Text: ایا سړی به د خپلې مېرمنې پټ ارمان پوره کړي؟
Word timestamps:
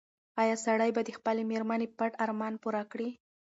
ایا 0.41 0.55
سړی 0.65 0.91
به 0.95 1.01
د 1.03 1.09
خپلې 1.17 1.41
مېرمنې 1.51 1.87
پټ 1.97 2.11
ارمان 2.23 2.53
پوره 2.63 2.83
کړي؟ 2.91 3.09